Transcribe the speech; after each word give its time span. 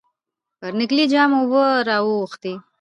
پر 0.59 0.71
نکلي 0.79 1.05
جام 1.13 1.31
اوبه 1.37 1.63
را 1.87 1.97
واوښتې. 2.05 2.53